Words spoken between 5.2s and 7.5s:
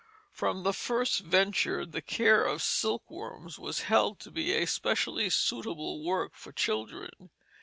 suitable work for children.